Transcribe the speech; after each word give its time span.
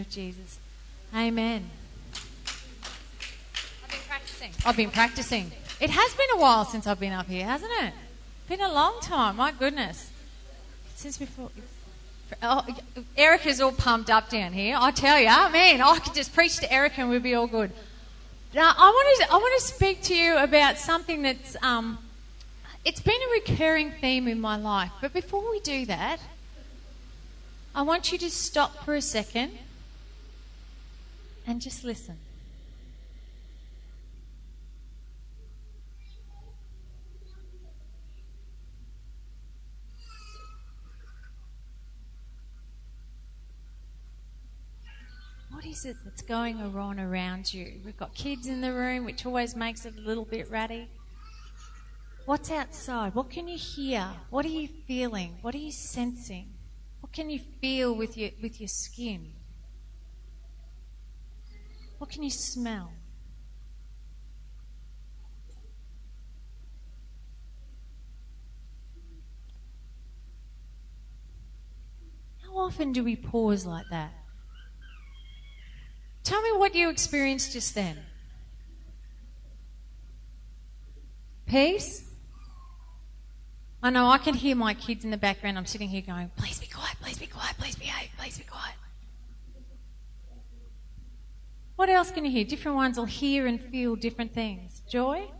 of 0.00 0.10
Jesus. 0.10 0.58
Amen. 1.14 1.70
I've 3.84 3.90
been 3.90 4.00
practicing. 4.08 4.50
I've 4.64 4.76
been 4.76 4.90
practicing. 4.90 5.52
It 5.80 5.90
has 5.90 6.14
been 6.14 6.26
a 6.34 6.40
while 6.40 6.64
since 6.64 6.86
I've 6.86 7.00
been 7.00 7.12
up 7.12 7.26
here, 7.26 7.44
hasn't 7.44 7.72
it? 7.82 7.92
Been 8.48 8.60
a 8.60 8.72
long 8.72 9.00
time, 9.00 9.36
my 9.36 9.52
goodness. 9.52 10.10
Since 10.96 11.18
before. 11.18 11.50
Oh, 12.42 12.64
Erica's 13.16 13.60
all 13.60 13.72
pumped 13.72 14.10
up 14.10 14.28
down 14.28 14.52
here. 14.52 14.76
I 14.78 14.90
tell 14.90 15.18
you, 15.18 15.26
man, 15.26 15.80
I 15.80 15.98
could 15.98 16.14
just 16.14 16.32
preach 16.32 16.58
to 16.58 16.72
Erica 16.72 17.00
and 17.00 17.10
we'd 17.10 17.22
be 17.22 17.34
all 17.34 17.46
good. 17.46 17.72
Now, 18.54 18.72
I 18.76 18.90
want 18.90 19.20
to, 19.20 19.32
I 19.32 19.36
want 19.36 19.60
to 19.60 19.66
speak 19.66 20.02
to 20.04 20.14
you 20.14 20.36
about 20.36 20.78
something 20.78 21.22
that's, 21.22 21.56
um, 21.62 21.98
it's 22.84 23.00
been 23.00 23.14
a 23.14 23.32
recurring 23.32 23.92
theme 24.00 24.26
in 24.26 24.40
my 24.40 24.56
life. 24.56 24.90
But 25.00 25.12
before 25.12 25.48
we 25.50 25.60
do 25.60 25.86
that, 25.86 26.20
I 27.74 27.82
want 27.82 28.10
you 28.10 28.18
to 28.18 28.30
stop 28.30 28.84
for 28.84 28.94
a 28.94 29.02
second 29.02 29.52
and 31.46 31.60
just 31.60 31.84
listen. 31.84 32.16
What 45.50 45.66
is 45.66 45.84
it 45.84 45.96
that's 46.04 46.22
going 46.22 46.60
on 46.60 46.98
around 46.98 47.52
you? 47.52 47.80
We've 47.84 47.96
got 47.96 48.14
kids 48.14 48.46
in 48.46 48.60
the 48.62 48.72
room, 48.72 49.04
which 49.04 49.26
always 49.26 49.54
makes 49.54 49.84
it 49.84 49.94
a 49.98 50.00
little 50.00 50.24
bit 50.24 50.50
ratty. 50.50 50.88
What's 52.24 52.50
outside? 52.50 53.14
What 53.14 53.28
can 53.28 53.48
you 53.48 53.58
hear? 53.58 54.08
What 54.30 54.46
are 54.46 54.48
you 54.48 54.68
feeling? 54.86 55.36
What 55.42 55.54
are 55.54 55.58
you 55.58 55.72
sensing? 55.72 56.46
What 57.00 57.12
can 57.12 57.28
you 57.28 57.40
feel 57.60 57.94
with 57.94 58.16
your, 58.16 58.30
with 58.40 58.60
your 58.60 58.68
skin? 58.68 59.32
What 62.00 62.08
can 62.08 62.22
you 62.22 62.30
smell? 62.30 62.92
How 72.42 72.56
often 72.56 72.92
do 72.92 73.04
we 73.04 73.16
pause 73.16 73.66
like 73.66 73.84
that? 73.90 74.14
Tell 76.24 76.40
me 76.40 76.52
what 76.52 76.74
you 76.74 76.88
experienced 76.88 77.52
just 77.52 77.74
then. 77.74 77.98
Peace? 81.46 82.08
I 83.82 83.90
know 83.90 84.08
I 84.08 84.16
can 84.16 84.32
hear 84.32 84.56
my 84.56 84.72
kids 84.72 85.04
in 85.04 85.10
the 85.10 85.18
background. 85.18 85.58
I'm 85.58 85.66
sitting 85.66 85.90
here 85.90 86.00
going, 86.00 86.30
please 86.38 86.58
be 86.58 86.66
quiet, 86.66 86.96
please 87.02 87.18
be 87.18 87.26
quiet, 87.26 87.58
please 87.58 87.76
behave, 87.76 88.08
please 88.16 88.38
be 88.38 88.44
quiet. 88.44 88.74
What 91.80 91.88
else 91.88 92.10
can 92.10 92.26
you 92.26 92.30
hear? 92.30 92.44
Different 92.44 92.76
ones 92.76 92.98
will 92.98 93.06
hear 93.06 93.46
and 93.46 93.58
feel 93.58 93.96
different 93.96 94.34
things. 94.34 94.82
Joy? 94.86 95.30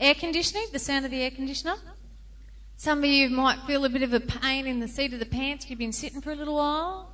Air 0.00 0.14
conditioning, 0.14 0.66
the 0.72 0.80
sound 0.80 1.04
of 1.04 1.12
the 1.12 1.22
air 1.22 1.30
conditioner. 1.30 1.76
Some 2.76 2.98
of 2.98 3.04
you 3.04 3.30
might 3.30 3.60
feel 3.68 3.84
a 3.84 3.88
bit 3.88 4.02
of 4.02 4.12
a 4.12 4.18
pain 4.18 4.66
in 4.66 4.80
the 4.80 4.88
seat 4.88 5.12
of 5.12 5.20
the 5.20 5.26
pants. 5.26 5.70
You've 5.70 5.78
been 5.78 5.92
sitting 5.92 6.20
for 6.20 6.32
a 6.32 6.34
little 6.34 6.56
while. 6.56 7.12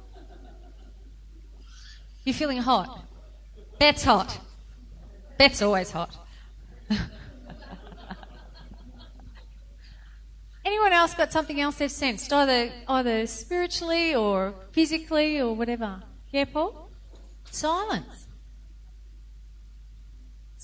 You're 2.24 2.32
feeling 2.32 2.56
hot. 2.62 3.04
That's 3.78 4.04
hot. 4.04 4.40
That's 5.36 5.60
always 5.60 5.90
hot. 5.90 6.16
Anyone 10.64 10.94
else 10.94 11.12
got 11.12 11.30
something 11.30 11.60
else 11.60 11.76
they've 11.76 11.90
sensed, 11.90 12.32
either 12.32 12.72
either 12.88 13.26
spiritually 13.26 14.14
or 14.14 14.54
physically 14.70 15.38
or 15.38 15.54
whatever? 15.54 16.02
Yeah, 16.30 16.46
Paul? 16.46 16.88
Silence. 17.50 18.28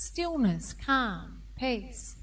Stillness, 0.01 0.75
calm, 0.75 1.43
peace. 1.59 2.15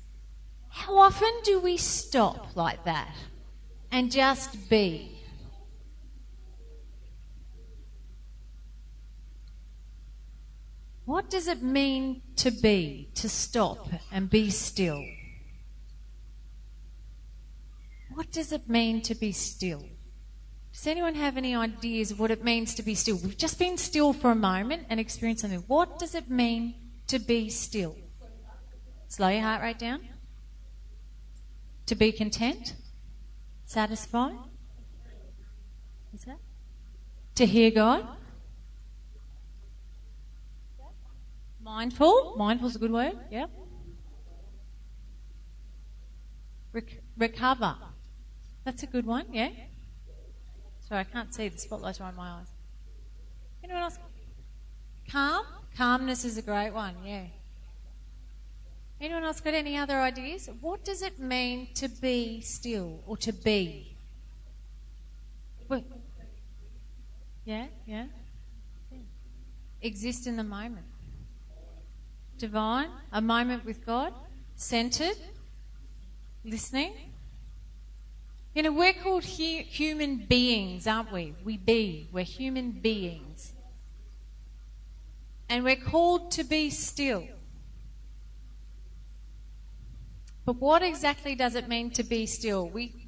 How 0.69 0.97
often 0.97 1.29
do 1.43 1.59
we 1.59 1.75
stop 1.75 2.55
like 2.55 2.85
that 2.85 3.13
and 3.91 4.09
just 4.09 4.69
be? 4.69 5.19
What 11.03 11.29
does 11.29 11.49
it 11.49 11.61
mean 11.61 12.21
to 12.37 12.49
be, 12.49 13.09
to 13.15 13.27
stop 13.27 13.89
and 14.09 14.29
be 14.29 14.49
still? 14.51 15.03
What 18.13 18.31
does 18.31 18.53
it 18.53 18.69
mean 18.69 19.01
to 19.01 19.13
be 19.15 19.33
still? 19.33 19.83
Does 20.71 20.87
anyone 20.87 21.15
have 21.15 21.35
any 21.35 21.53
ideas 21.53 22.09
of 22.09 22.21
what 22.21 22.31
it 22.31 22.41
means 22.41 22.73
to 22.75 22.83
be 22.83 22.95
still? 22.95 23.17
We've 23.17 23.37
just 23.37 23.59
been 23.59 23.77
still 23.77 24.13
for 24.13 24.31
a 24.31 24.35
moment 24.35 24.85
and 24.89 24.97
experienced 24.97 25.41
something. 25.41 25.65
What 25.67 25.99
does 25.99 26.15
it 26.15 26.29
mean 26.29 26.75
to 27.07 27.19
be 27.19 27.49
still? 27.49 27.95
Slow 29.07 29.29
your 29.29 29.41
heart 29.41 29.61
rate 29.61 29.79
down. 29.79 30.01
To 31.87 31.95
be 31.95 32.11
content? 32.11 32.75
Satisfied? 33.65 34.35
Is 36.13 36.23
that? 36.25 36.39
To 37.35 37.45
hear 37.45 37.71
God? 37.71 38.07
Mindful. 41.61 42.35
Mindful 42.37 42.69
is 42.69 42.75
a 42.75 42.79
good 42.79 42.91
word. 42.91 43.17
Yeah. 43.31 43.47
Rec- 46.71 47.01
recover. 47.17 47.75
That's 48.63 48.83
a 48.83 48.87
good 48.87 49.05
one. 49.05 49.25
Yeah. 49.31 49.49
Sorry, 50.79 51.01
I 51.01 51.03
can't 51.03 51.33
see. 51.33 51.49
The 51.49 51.57
spotlight's 51.57 51.99
on 51.99 52.15
my 52.15 52.39
eyes. 52.39 52.47
Anyone 53.63 53.83
else? 53.83 53.97
Calm. 55.09 55.45
Calmness 55.77 56.23
is 56.25 56.37
a 56.37 56.41
great 56.41 56.71
one. 56.71 56.95
Yeah. 57.05 57.25
Anyone 59.01 59.23
else 59.23 59.41
got 59.41 59.53
any 59.53 59.77
other 59.77 59.99
ideas? 59.99 60.49
What 60.61 60.85
does 60.85 61.01
it 61.01 61.19
mean 61.19 61.67
to 61.75 61.89
be 61.89 62.41
still 62.41 63.03
or 63.05 63.17
to 63.17 63.33
be? 63.33 63.95
Yeah, 67.45 67.67
yeah. 67.85 68.05
Exist 69.81 70.25
in 70.27 70.35
the 70.35 70.43
moment 70.43 70.85
divine, 72.37 72.89
a 73.13 73.21
moment 73.21 73.63
with 73.63 73.85
God, 73.85 74.13
centered, 74.57 75.15
listening. 76.43 76.93
You 78.53 78.63
know, 78.63 78.73
we're 78.73 78.91
called 78.91 79.23
hu- 79.23 79.63
human 79.63 80.17
beings, 80.17 80.85
aren't 80.85 81.13
we? 81.13 81.33
We 81.45 81.55
be. 81.55 82.09
We're 82.11 82.25
human 82.25 82.71
beings. 82.71 83.53
And 85.49 85.63
we're 85.63 85.75
called 85.75 86.31
to 86.31 86.43
be 86.43 86.69
still. 86.69 87.27
But 90.45 90.57
what 90.57 90.83
exactly 90.83 91.35
does 91.35 91.55
it 91.55 91.67
mean 91.67 91.89
to 91.91 92.03
be 92.03 92.25
still? 92.25 92.69
We, 92.69 93.07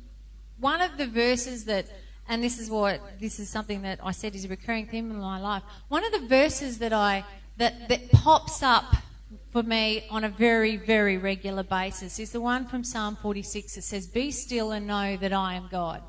one 0.60 0.82
of 0.82 0.98
the 0.98 1.08
verses 1.08 1.66
that, 1.66 1.86
and 2.28 2.44
this 2.44 2.60
is 2.60 2.70
what, 2.70 3.00
this 3.20 3.40
is 3.40 3.50
something 3.50 3.84
that 3.84 4.00
I 4.04 4.12
said 4.12 4.36
is 4.36 4.46
a 4.46 4.48
recurring 4.48 4.88
theme 4.88 5.12
in 5.12 5.18
my 5.18 5.40
life. 5.40 5.64
One 5.88 6.04
of 6.04 6.12
the 6.12 6.28
verses 6.28 6.80
that 6.80 6.94
I, 6.94 7.24
that, 7.58 7.90
that 7.90 8.12
pops 8.12 8.64
up 8.64 8.96
for 9.52 9.62
me 9.62 10.06
on 10.10 10.24
a 10.24 10.30
very, 10.30 10.78
very 10.78 11.18
regular 11.18 11.64
basis 11.64 12.20
is 12.20 12.32
the 12.32 12.42
one 12.42 12.66
from 12.66 12.84
Psalm 12.84 13.16
46 13.16 13.76
that 13.76 13.84
says, 13.84 14.08
Be 14.08 14.32
still 14.32 14.72
and 14.72 14.88
know 14.88 15.18
that 15.18 15.34
I 15.34 15.56
am 15.56 15.68
God. 15.70 16.02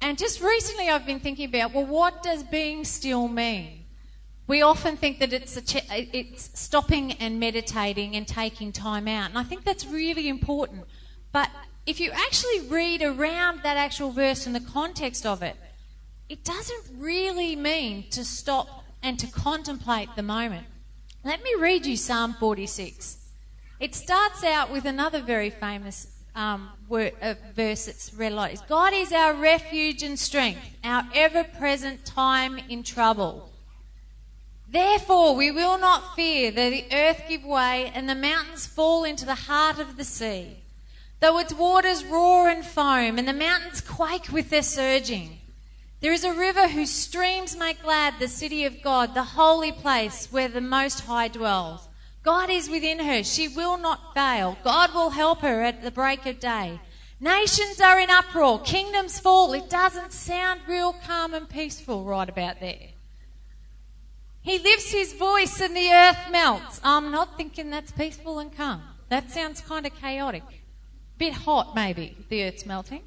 And 0.00 0.16
just 0.16 0.40
recently 0.40 0.88
I've 0.88 1.06
been 1.06 1.20
thinking 1.20 1.48
about, 1.48 1.74
well, 1.74 1.86
what 1.86 2.22
does 2.22 2.42
being 2.42 2.84
still 2.84 3.28
mean? 3.28 3.79
We 4.50 4.62
often 4.62 4.96
think 4.96 5.20
that 5.20 5.32
it's, 5.32 5.60
ch- 5.62 5.86
it's 5.88 6.58
stopping 6.58 7.12
and 7.12 7.38
meditating 7.38 8.16
and 8.16 8.26
taking 8.26 8.72
time 8.72 9.06
out. 9.06 9.28
And 9.28 9.38
I 9.38 9.44
think 9.44 9.62
that's 9.62 9.86
really 9.86 10.28
important. 10.28 10.86
But 11.30 11.50
if 11.86 12.00
you 12.00 12.10
actually 12.10 12.62
read 12.62 13.00
around 13.00 13.62
that 13.62 13.76
actual 13.76 14.10
verse 14.10 14.46
and 14.46 14.54
the 14.56 14.58
context 14.72 15.24
of 15.24 15.44
it, 15.44 15.54
it 16.28 16.42
doesn't 16.42 16.98
really 16.98 17.54
mean 17.54 18.10
to 18.10 18.24
stop 18.24 18.82
and 19.04 19.20
to 19.20 19.28
contemplate 19.28 20.08
the 20.16 20.24
moment. 20.24 20.66
Let 21.22 21.44
me 21.44 21.54
read 21.56 21.86
you 21.86 21.96
Psalm 21.96 22.34
46. 22.34 23.18
It 23.78 23.94
starts 23.94 24.42
out 24.42 24.72
with 24.72 24.84
another 24.84 25.22
very 25.22 25.50
famous 25.50 26.08
um, 26.34 26.70
word, 26.88 27.12
uh, 27.22 27.34
verse 27.54 27.86
that's 27.86 28.12
read 28.14 28.32
like 28.32 28.50
this 28.50 28.62
God 28.62 28.94
is 28.94 29.12
our 29.12 29.32
refuge 29.32 30.02
and 30.02 30.18
strength, 30.18 30.76
our 30.82 31.04
ever 31.14 31.44
present 31.44 32.04
time 32.04 32.58
in 32.68 32.82
trouble. 32.82 33.50
Therefore, 34.72 35.34
we 35.34 35.50
will 35.50 35.78
not 35.78 36.14
fear 36.14 36.52
though 36.52 36.70
the 36.70 36.86
earth 36.92 37.22
give 37.28 37.44
way 37.44 37.90
and 37.92 38.08
the 38.08 38.14
mountains 38.14 38.66
fall 38.66 39.02
into 39.02 39.26
the 39.26 39.34
heart 39.34 39.80
of 39.80 39.96
the 39.96 40.04
sea, 40.04 40.58
though 41.18 41.38
its 41.38 41.52
waters 41.52 42.04
roar 42.04 42.48
and 42.48 42.64
foam 42.64 43.18
and 43.18 43.26
the 43.26 43.32
mountains 43.32 43.80
quake 43.80 44.30
with 44.30 44.50
their 44.50 44.62
surging. 44.62 45.38
There 46.00 46.12
is 46.12 46.22
a 46.22 46.32
river 46.32 46.68
whose 46.68 46.90
streams 46.90 47.56
make 47.56 47.82
glad 47.82 48.14
the 48.18 48.28
city 48.28 48.64
of 48.64 48.80
God, 48.80 49.12
the 49.12 49.24
holy 49.24 49.72
place 49.72 50.28
where 50.30 50.48
the 50.48 50.60
Most 50.60 51.00
High 51.00 51.28
dwells. 51.28 51.88
God 52.22 52.48
is 52.48 52.70
within 52.70 53.00
her. 53.00 53.24
She 53.24 53.48
will 53.48 53.76
not 53.76 54.14
fail. 54.14 54.56
God 54.62 54.94
will 54.94 55.10
help 55.10 55.40
her 55.40 55.62
at 55.62 55.82
the 55.82 55.90
break 55.90 56.26
of 56.26 56.38
day. 56.38 56.78
Nations 57.18 57.80
are 57.80 57.98
in 57.98 58.08
uproar. 58.08 58.60
Kingdoms 58.60 59.18
fall. 59.18 59.52
It 59.52 59.68
doesn't 59.68 60.12
sound 60.12 60.60
real 60.68 60.94
calm 61.04 61.34
and 61.34 61.48
peaceful 61.48 62.04
right 62.04 62.28
about 62.28 62.60
there. 62.60 62.90
He 64.42 64.58
lifts 64.58 64.90
his 64.90 65.12
voice 65.12 65.60
and 65.60 65.76
the 65.76 65.90
earth 65.90 66.30
melts. 66.30 66.80
I'm 66.82 67.10
not 67.10 67.36
thinking 67.36 67.70
that's 67.70 67.92
peaceful 67.92 68.38
and 68.38 68.54
calm. 68.56 68.82
That 69.08 69.30
sounds 69.30 69.60
kind 69.60 69.86
of 69.86 69.94
chaotic. 69.94 70.44
Bit 71.18 71.34
hot, 71.34 71.74
maybe, 71.74 72.16
the 72.28 72.44
earth's 72.44 72.64
melting. 72.64 73.02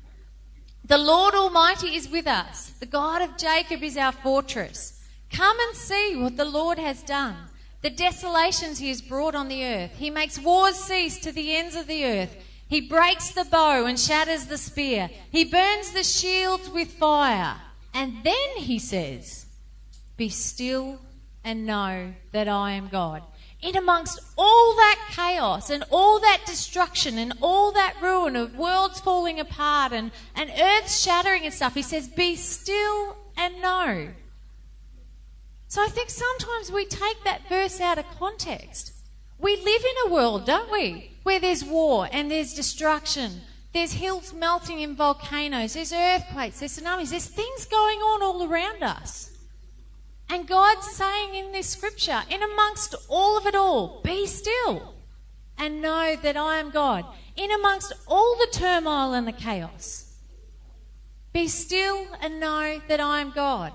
The 0.86 0.98
Lord 0.98 1.34
Almighty 1.34 1.96
is 1.96 2.10
with 2.10 2.28
us. 2.28 2.72
The 2.80 2.86
God 2.86 3.22
of 3.22 3.38
Jacob 3.38 3.82
is 3.82 3.98
our 3.98 4.12
fortress. 4.12 5.02
Come 5.32 5.58
and 5.60 5.76
see 5.76 6.16
what 6.16 6.38
the 6.38 6.46
Lord 6.46 6.78
has 6.78 7.02
done. 7.02 7.36
The 7.82 7.90
desolations 7.90 8.80
he 8.80 8.90
has 8.90 9.02
brought 9.02 9.34
on 9.34 9.48
the 9.48 9.66
earth. 9.66 9.92
He 9.98 10.10
makes 10.10 10.40
wars 10.40 10.76
cease 10.76 11.18
to 11.20 11.32
the 11.32 11.56
ends 11.56 11.76
of 11.76 11.88
the 11.88 12.06
earth. 12.06 12.36
He 12.68 12.82
breaks 12.82 13.32
the 13.32 13.46
bow 13.46 13.86
and 13.86 14.00
shatters 14.00 14.46
the 14.46 14.58
spear. 14.58 15.10
He 15.32 15.44
burns 15.46 15.92
the 15.92 16.04
shields 16.04 16.70
with 16.70 16.92
fire. 16.92 17.56
And 17.94 18.24
then 18.24 18.58
he 18.58 18.78
says, 18.78 19.46
Be 20.18 20.30
still 20.30 21.00
and 21.44 21.66
know 21.66 22.14
that 22.32 22.48
I 22.48 22.72
am 22.72 22.88
God. 22.88 23.24
In 23.62 23.78
amongst 23.78 24.20
all 24.38 24.76
that 24.76 25.00
chaos 25.12 25.70
and 25.70 25.84
all 25.90 26.20
that 26.20 26.42
destruction 26.46 27.18
and 27.18 27.34
all 27.42 27.72
that 27.72 27.96
ruin 28.02 28.36
of 28.36 28.58
worlds 28.58 29.00
falling 29.00 29.40
apart 29.40 29.94
and, 29.94 30.12
and 30.36 30.50
earth 30.50 30.92
shattering 30.92 31.46
and 31.46 31.54
stuff, 31.54 31.74
he 31.74 31.82
says, 31.82 32.08
Be 32.08 32.36
still 32.36 33.16
and 33.38 33.62
know. 33.62 34.10
So 35.68 35.82
I 35.82 35.88
think 35.88 36.10
sometimes 36.10 36.72
we 36.72 36.86
take 36.86 37.24
that 37.24 37.48
verse 37.50 37.80
out 37.80 37.98
of 37.98 38.06
context. 38.20 38.94
We 39.40 39.56
live 39.56 39.66
in 39.84 40.12
a 40.12 40.14
world, 40.14 40.46
don't 40.46 40.72
we, 40.72 41.12
where 41.24 41.40
there's 41.40 41.64
war 41.64 42.08
and 42.12 42.30
there's 42.30 42.54
destruction. 42.54 43.42
There's 43.74 43.94
hills 43.94 44.34
melting 44.34 44.82
in 44.82 44.96
volcanoes. 44.96 45.74
There's 45.74 45.92
earthquakes. 45.92 46.60
There's 46.60 46.78
tsunamis. 46.78 47.10
There's 47.10 47.26
things 47.26 47.66
going 47.66 48.00
on 48.00 48.22
all 48.22 48.48
around 48.48 48.84
us. 48.84 49.32
And 50.30 50.48
God's 50.48 50.88
saying 50.88 51.36
in 51.36 51.52
this 51.52 51.70
scripture, 51.70 52.24
in 52.30 52.42
amongst 52.42 52.96
all 53.08 53.38
of 53.38 53.46
it 53.46 53.56
all, 53.56 54.02
be 54.04 54.26
still 54.26 54.96
and 55.58 55.82
know 55.82 56.16
that 56.22 56.38
I 56.38 56.58
am 56.58 56.72
God. 56.72 57.06
In 57.36 57.52
amongst 57.52 57.94
all 58.08 58.36
the 58.38 58.58
turmoil 58.58 59.14
and 59.14 59.28
the 59.28 59.32
chaos, 59.32 60.16
be 61.32 61.48
still 61.48 62.08
and 62.22 62.40
know 62.40 62.80
that 62.88 63.00
I 63.00 63.22
am 63.22 63.32
God. 63.32 63.74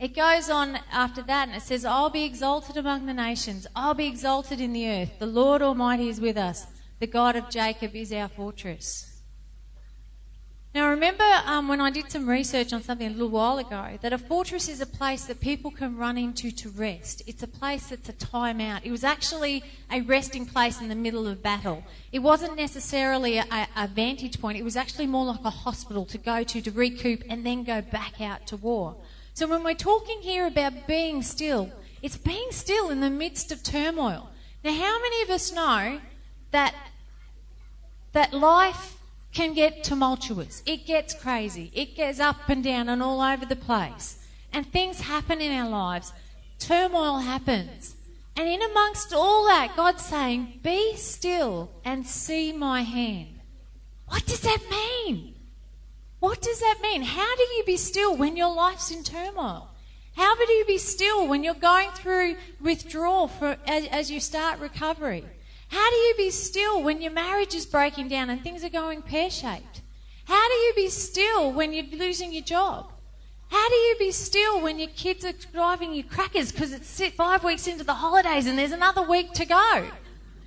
It 0.00 0.16
goes 0.16 0.50
on 0.50 0.80
after 0.90 1.22
that 1.22 1.46
and 1.46 1.56
it 1.56 1.62
says, 1.62 1.84
I'll 1.84 2.10
be 2.10 2.24
exalted 2.24 2.76
among 2.76 3.06
the 3.06 3.14
nations. 3.14 3.68
I'll 3.76 3.94
be 3.94 4.08
exalted 4.08 4.60
in 4.60 4.72
the 4.72 4.88
earth. 4.88 5.20
The 5.20 5.26
Lord 5.26 5.62
Almighty 5.62 6.08
is 6.08 6.20
with 6.20 6.36
us. 6.36 6.66
The 6.98 7.06
God 7.06 7.36
of 7.36 7.50
Jacob 7.50 7.94
is 7.94 8.12
our 8.12 8.28
fortress. 8.28 9.11
Remember 11.02 11.42
um, 11.46 11.66
when 11.66 11.80
I 11.80 11.90
did 11.90 12.12
some 12.12 12.28
research 12.28 12.72
on 12.72 12.80
something 12.80 13.08
a 13.08 13.10
little 13.10 13.28
while 13.28 13.58
ago 13.58 13.98
that 14.02 14.12
a 14.12 14.18
fortress 14.18 14.68
is 14.68 14.80
a 14.80 14.86
place 14.86 15.24
that 15.24 15.40
people 15.40 15.72
can 15.72 15.96
run 15.96 16.16
into 16.16 16.52
to 16.52 16.68
rest. 16.68 17.22
It's 17.26 17.42
a 17.42 17.48
place 17.48 17.88
that's 17.88 18.08
a 18.08 18.12
time 18.12 18.60
out. 18.60 18.86
It 18.86 18.92
was 18.92 19.02
actually 19.02 19.64
a 19.90 20.02
resting 20.02 20.46
place 20.46 20.80
in 20.80 20.88
the 20.88 20.94
middle 20.94 21.26
of 21.26 21.42
battle. 21.42 21.82
It 22.12 22.20
wasn't 22.20 22.54
necessarily 22.54 23.38
a, 23.38 23.44
a 23.74 23.88
vantage 23.88 24.40
point, 24.40 24.58
it 24.58 24.62
was 24.62 24.76
actually 24.76 25.08
more 25.08 25.24
like 25.24 25.44
a 25.44 25.50
hospital 25.50 26.04
to 26.06 26.18
go 26.18 26.44
to 26.44 26.62
to 26.62 26.70
recoup 26.70 27.24
and 27.28 27.44
then 27.44 27.64
go 27.64 27.82
back 27.82 28.20
out 28.20 28.46
to 28.46 28.56
war. 28.56 28.94
So 29.34 29.48
when 29.48 29.64
we're 29.64 29.74
talking 29.74 30.20
here 30.20 30.46
about 30.46 30.86
being 30.86 31.24
still, 31.24 31.72
it's 32.00 32.16
being 32.16 32.52
still 32.52 32.90
in 32.90 33.00
the 33.00 33.10
midst 33.10 33.50
of 33.50 33.64
turmoil. 33.64 34.30
Now, 34.62 34.72
how 34.72 35.00
many 35.02 35.22
of 35.22 35.30
us 35.30 35.52
know 35.52 36.00
that 36.52 36.76
that 38.12 38.32
life 38.32 39.01
can 39.32 39.54
get 39.54 39.82
tumultuous? 39.82 40.62
It 40.66 40.86
gets 40.86 41.14
crazy. 41.14 41.70
It 41.74 41.96
gets 41.96 42.20
up 42.20 42.48
and 42.48 42.62
down 42.62 42.88
and 42.88 43.02
all 43.02 43.20
over 43.20 43.46
the 43.46 43.56
place. 43.56 44.18
And 44.52 44.70
things 44.70 45.00
happen 45.00 45.40
in 45.40 45.52
our 45.52 45.68
lives. 45.68 46.12
Turmoil 46.58 47.18
happens. 47.18 47.96
And 48.36 48.48
in 48.48 48.62
amongst 48.62 49.12
all 49.12 49.44
that, 49.46 49.76
God's 49.76 50.04
saying, 50.04 50.60
Be 50.62 50.96
still 50.96 51.70
and 51.84 52.06
see 52.06 52.52
my 52.52 52.82
hand. 52.82 53.40
What 54.06 54.26
does 54.26 54.40
that 54.40 54.58
mean? 54.70 55.34
What 56.20 56.40
does 56.40 56.60
that 56.60 56.78
mean? 56.82 57.02
How 57.02 57.36
do 57.36 57.42
you 57.42 57.64
be 57.64 57.76
still 57.76 58.16
when 58.16 58.36
your 58.36 58.54
life's 58.54 58.90
in 58.90 59.02
turmoil? 59.02 59.68
How 60.16 60.36
do 60.36 60.52
you 60.52 60.64
be 60.66 60.78
still 60.78 61.26
when 61.26 61.42
you're 61.42 61.54
going 61.54 61.90
through 61.92 62.36
withdrawal 62.60 63.28
for, 63.28 63.56
as, 63.66 63.86
as 63.86 64.10
you 64.10 64.20
start 64.20 64.60
recovery? 64.60 65.24
How 65.72 65.90
do 65.90 65.96
you 65.96 66.14
be 66.16 66.30
still 66.30 66.82
when 66.82 67.02
your 67.02 67.10
marriage 67.10 67.54
is 67.54 67.66
breaking 67.66 68.08
down 68.08 68.30
and 68.30 68.40
things 68.40 68.62
are 68.62 68.68
going 68.68 69.02
pear 69.02 69.28
shaped? 69.28 69.80
How 70.26 70.48
do 70.48 70.54
you 70.54 70.72
be 70.76 70.88
still 70.88 71.52
when 71.52 71.72
you're 71.72 71.98
losing 71.98 72.32
your 72.32 72.44
job? 72.44 72.92
How 73.48 73.68
do 73.68 73.74
you 73.74 73.96
be 73.98 74.12
still 74.12 74.60
when 74.60 74.78
your 74.78 74.90
kids 74.90 75.24
are 75.24 75.32
driving 75.52 75.92
you 75.92 76.04
crackers 76.04 76.52
because 76.52 76.72
it's 76.72 77.14
five 77.16 77.42
weeks 77.42 77.66
into 77.66 77.84
the 77.84 77.94
holidays 77.94 78.46
and 78.46 78.56
there's 78.56 78.72
another 78.72 79.02
week 79.02 79.32
to 79.32 79.44
go? 79.44 79.86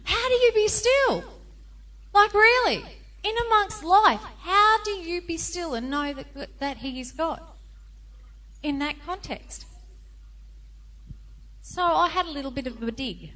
How 0.03 0.29
do 0.29 0.35
you 0.35 0.51
be 0.53 0.69
still? 0.69 1.23
Like, 2.13 2.33
really? 2.33 2.83
in 3.25 3.35
amongst 3.47 3.83
life, 3.83 4.21
how 4.41 4.83
do 4.83 4.91
you 4.91 5.21
be 5.21 5.37
still 5.37 5.73
and 5.73 5.89
know 5.89 6.13
that, 6.13 6.59
that 6.59 6.77
He 6.77 6.99
is 6.99 7.11
God 7.11 7.41
in 8.61 8.79
that 8.79 9.03
context? 9.03 9.65
So 11.61 11.81
I 11.81 12.09
had 12.09 12.27
a 12.27 12.31
little 12.31 12.51
bit 12.51 12.67
of 12.67 12.81
a 12.83 12.91
dig. 12.91 13.31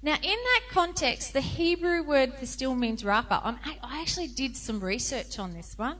Now, 0.00 0.14
in 0.14 0.20
that 0.22 0.60
context, 0.70 1.32
the 1.32 1.40
Hebrew 1.40 2.02
word 2.02 2.34
for 2.34 2.46
still 2.46 2.74
means 2.74 3.02
rapa. 3.02 3.58
I 3.64 4.00
actually 4.00 4.28
did 4.28 4.56
some 4.56 4.80
research 4.80 5.38
on 5.38 5.54
this 5.54 5.76
one. 5.76 5.96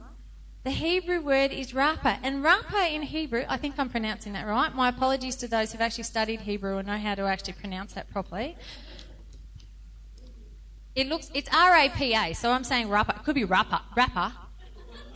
The 0.63 0.71
Hebrew 0.71 1.21
word 1.21 1.51
is 1.51 1.73
rapa. 1.73 2.17
And 2.23 2.43
rapa 2.43 2.93
in 2.93 3.01
Hebrew, 3.01 3.43
I 3.49 3.57
think 3.57 3.75
I'm 3.77 3.89
pronouncing 3.89 4.33
that 4.33 4.47
right. 4.47 4.73
My 4.73 4.89
apologies 4.89 5.35
to 5.37 5.47
those 5.47 5.71
who've 5.71 5.81
actually 5.81 6.05
studied 6.05 6.41
Hebrew 6.41 6.77
and 6.77 6.87
know 6.87 6.97
how 6.97 7.15
to 7.15 7.23
actually 7.23 7.53
pronounce 7.53 7.93
that 7.93 8.09
properly. 8.09 8.57
It 10.95 11.07
looks, 11.07 11.29
it's 11.33 11.49
R 11.53 11.75
A 11.77 11.89
P 11.89 12.13
A, 12.13 12.33
so 12.33 12.51
I'm 12.51 12.63
saying 12.63 12.89
rapper. 12.89 13.13
It 13.17 13.23
could 13.23 13.35
be 13.35 13.45
rapper, 13.45 13.79
rapper, 13.95 14.33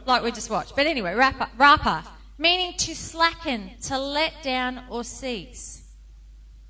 like 0.06 0.24
we 0.24 0.32
just 0.32 0.50
watched. 0.50 0.76
But 0.76 0.88
anyway, 0.88 1.14
rapper, 1.14 1.48
rapper, 1.58 2.04
meaning 2.38 2.78
to 2.78 2.96
slacken, 2.96 3.72
to 3.84 3.98
let 3.98 4.44
down 4.44 4.84
or 4.90 5.04
cease. 5.04 5.84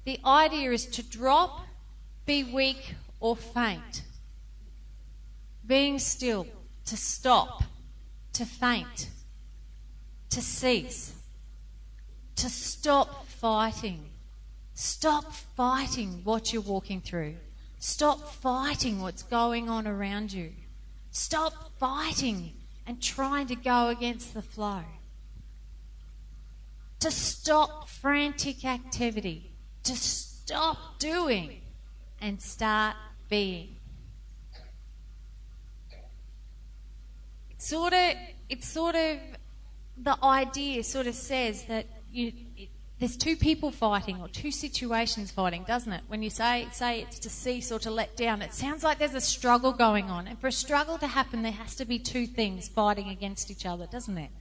The 0.06 0.19
idea 0.25 0.71
is 0.71 0.86
to 0.88 1.04
drop, 1.04 1.62
be 2.25 2.43
weak, 2.43 2.95
or 3.19 3.35
faint. 3.35 4.03
Being 5.65 5.99
still, 5.99 6.47
to 6.85 6.97
stop, 6.97 7.63
to 8.33 8.45
faint, 8.45 9.09
to 10.29 10.41
cease, 10.41 11.15
to 12.35 12.49
stop 12.49 13.27
fighting. 13.27 14.09
Stop 14.74 15.31
fighting 15.31 16.21
what 16.24 16.51
you're 16.51 16.62
walking 16.62 17.00
through. 17.00 17.36
Stop 17.79 18.29
fighting 18.29 19.01
what's 19.01 19.24
going 19.24 19.69
on 19.69 19.88
around 19.88 20.33
you. 20.33 20.51
Stop 21.12 21.77
fighting 21.77 22.53
and 22.88 23.01
trying 23.01 23.48
to 23.48 23.55
go 23.55 23.89
against 23.89 24.33
the 24.33 24.41
flow. 24.41 24.83
To 27.01 27.12
stop 27.12 27.88
frantic 27.88 28.65
activity. 28.65 29.51
To 29.83 29.95
stop 29.95 31.00
doing 31.00 31.62
and 32.24 32.42
start 32.42 32.96
being. 33.30 33.75
It's 37.51 37.68
sort 37.68 37.94
of, 37.94 38.13
it's 38.50 38.68
sort 38.68 38.96
of, 38.96 39.18
the 39.98 40.18
idea 40.24 40.84
sort 40.84 41.06
of 41.06 41.15
says 41.15 41.65
that 41.65 41.86
you, 42.12 42.32
it, 42.58 42.70
there's 42.98 43.18
two 43.18 43.36
people 43.36 43.72
fighting 43.72 44.22
or 44.22 44.30
two 44.30 44.51
situations 44.51 45.32
fighting, 45.32 45.65
doesn't 45.68 45.92
it? 45.92 46.01
When 46.08 46.24
you 46.24 46.30
say 46.30 46.68
say 46.72 47.01
it's 47.01 47.20
to 47.20 47.30
cease 47.30 47.72
or 47.72 47.80
to 47.80 47.92
let 47.92 48.15
down, 48.15 48.42
it 48.42 48.53
sounds 48.53 48.84
like 48.84 49.00
there's 49.00 49.13
a 49.13 49.22
struggle 49.22 49.74
going 49.74 50.10
on. 50.10 50.25
And 50.25 50.39
for 50.39 50.48
a 50.48 50.51
struggle 50.51 50.98
to 51.00 51.08
happen, 51.08 51.42
there 51.42 51.51
has 51.51 51.75
to 51.75 51.86
be 51.86 52.00
two 52.00 52.25
things 52.25 52.70
fighting 52.70 53.10
against 53.10 53.51
each 53.51 53.65
other, 53.65 53.86
doesn't 53.86 54.18
it? 54.18 54.32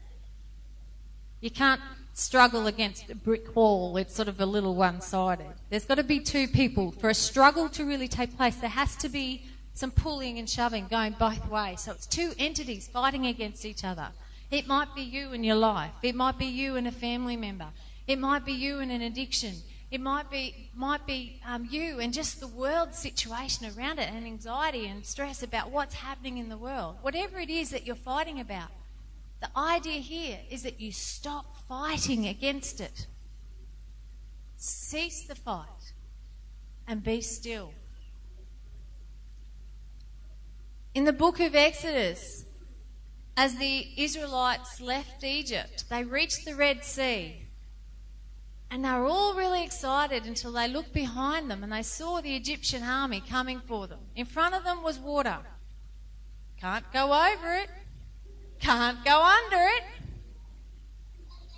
You 1.41 1.51
can't 1.51 1.81
struggle 2.13 2.67
against 2.67 3.11
a 3.11 3.15
brick 3.15 3.55
wall. 3.57 3.97
It's 3.97 4.15
sort 4.15 4.29
of 4.29 4.41
a 4.41 4.47
little 4.47 4.75
one-sided. 4.75 5.47
There's 5.71 5.85
got 5.85 5.97
to 5.97 6.05
be 6.05 6.21
two 6.21 6.47
people 6.49 6.93
for 6.93 7.09
a 7.09 7.15
struggle 7.15 7.69
to 7.71 7.85
really 7.85 8.09
take 8.09 8.37
place. 8.37 8.57
There 8.57 8.71
has 8.71 8.97
to 8.97 9.09
be 9.09 9.45
some 9.75 9.91
pulling 9.91 10.39
and 10.39 10.49
shoving 10.49 10.87
going 10.89 11.17
both 11.19 11.49
ways. 11.49 11.81
So 11.81 11.93
it's 11.93 12.07
two 12.07 12.33
entities 12.39 12.89
fighting 12.89 13.27
against 13.27 13.65
each 13.65 13.85
other. 13.85 14.09
It 14.51 14.67
might 14.67 14.95
be 14.95 15.03
you 15.03 15.33
in 15.33 15.45
your 15.45 15.57
life. 15.57 15.93
It 16.03 16.15
might 16.15 16.39
be 16.39 16.45
you 16.45 16.77
and 16.77 16.87
a 16.87 16.93
family 16.93 17.37
member. 17.37 17.69
It 18.07 18.19
might 18.19 18.45
be 18.45 18.53
you 18.53 18.81
and 18.81 18.93
an 18.93 19.01
addiction. 19.01 19.55
It 19.91 20.01
might 20.01 20.31
be 20.31 20.71
might 20.75 21.07
be 21.07 21.41
um, 21.47 21.69
you 21.71 22.01
and 22.01 22.13
just 22.13 22.41
the 22.41 22.49
world 22.49 22.95
situation 22.95 23.71
around 23.77 23.99
it, 23.99 24.09
and 24.11 24.27
anxiety 24.27 24.87
and 24.87 25.05
stress 25.05 25.43
about 25.43 25.71
what's 25.71 25.95
happening 25.95 26.39
in 26.39 26.49
the 26.49 26.57
world. 26.57 26.97
Whatever 27.03 27.39
it 27.39 27.51
is 27.51 27.71
that 27.71 27.87
you're 27.87 27.95
fighting 27.95 28.41
about, 28.41 28.71
the 29.43 29.59
idea 29.59 29.99
here 29.99 30.39
is 30.51 30.63
that 30.63 30.81
you 30.81 30.93
stop 30.93 31.57
fighting 31.69 32.29
against 32.29 32.81
it. 32.81 33.09
Cease 34.57 35.25
the 35.25 35.35
fight 35.35 35.93
and 36.87 37.03
be 37.03 37.21
still. 37.21 37.75
In 40.95 41.05
the 41.05 41.13
book 41.13 41.41
of 41.41 41.57
Exodus, 41.57 42.45
as 43.37 43.57
the 43.57 43.89
Israelites 43.97 44.81
left 44.81 45.25
Egypt, 45.25 45.87
they 45.91 46.05
reached 46.05 46.45
the 46.45 46.55
Red 46.55 46.85
Sea. 46.85 47.43
And 48.71 48.85
they 48.85 48.93
were 48.93 49.07
all 49.07 49.35
really 49.35 49.65
excited 49.65 50.25
until 50.25 50.53
they 50.53 50.69
looked 50.69 50.93
behind 50.93 51.51
them 51.51 51.65
and 51.65 51.73
they 51.73 51.83
saw 51.83 52.21
the 52.21 52.37
Egyptian 52.37 52.85
army 52.85 53.21
coming 53.29 53.61
for 53.61 53.89
them. 53.89 54.01
In 54.15 54.25
front 54.25 54.55
of 54.55 54.63
them 54.63 54.85
was 54.85 55.01
water. 55.01 55.39
Can't 56.61 56.91
go 56.93 57.07
over 57.07 57.55
it. 57.55 57.69
Can't 58.63 59.05
go 59.05 59.21
under 59.21 59.57
it. 59.57 59.83